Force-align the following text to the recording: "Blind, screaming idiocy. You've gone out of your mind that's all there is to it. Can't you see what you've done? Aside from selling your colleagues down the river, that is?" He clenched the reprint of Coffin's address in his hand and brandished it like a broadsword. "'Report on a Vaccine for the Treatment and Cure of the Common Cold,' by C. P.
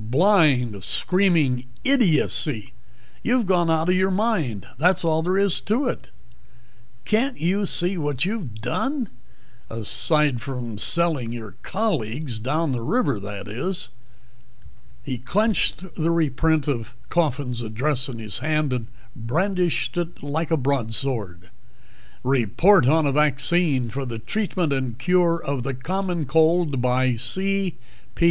"Blind, 0.00 0.84
screaming 0.84 1.66
idiocy. 1.82 2.72
You've 3.24 3.46
gone 3.46 3.68
out 3.68 3.88
of 3.88 3.96
your 3.96 4.12
mind 4.12 4.64
that's 4.78 5.04
all 5.04 5.24
there 5.24 5.36
is 5.36 5.60
to 5.62 5.88
it. 5.88 6.12
Can't 7.04 7.40
you 7.40 7.66
see 7.66 7.98
what 7.98 8.24
you've 8.24 8.54
done? 8.60 9.08
Aside 9.68 10.40
from 10.40 10.78
selling 10.78 11.32
your 11.32 11.56
colleagues 11.62 12.38
down 12.38 12.70
the 12.70 12.80
river, 12.80 13.18
that 13.18 13.48
is?" 13.48 13.88
He 15.02 15.18
clenched 15.18 15.82
the 15.96 16.12
reprint 16.12 16.68
of 16.68 16.94
Coffin's 17.08 17.60
address 17.60 18.08
in 18.08 18.20
his 18.20 18.38
hand 18.38 18.72
and 18.72 18.86
brandished 19.16 19.96
it 19.96 20.22
like 20.22 20.52
a 20.52 20.56
broadsword. 20.56 21.50
"'Report 22.22 22.86
on 22.86 23.04
a 23.04 23.10
Vaccine 23.10 23.90
for 23.90 24.06
the 24.06 24.20
Treatment 24.20 24.72
and 24.72 24.96
Cure 24.96 25.42
of 25.44 25.64
the 25.64 25.74
Common 25.74 26.24
Cold,' 26.24 26.80
by 26.80 27.16
C. 27.16 27.78
P. 28.14 28.28